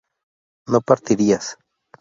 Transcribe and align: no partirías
no 0.65 0.81
partirías 0.81 1.59